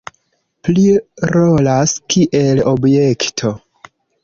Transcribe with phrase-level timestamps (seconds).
[0.67, 0.85] Pli
[1.33, 3.55] rolas kiel objekto.